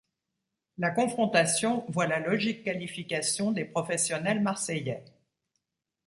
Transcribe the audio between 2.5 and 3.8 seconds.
qualification des